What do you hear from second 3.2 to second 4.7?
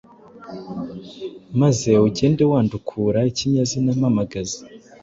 ikinyazina mpamagazi,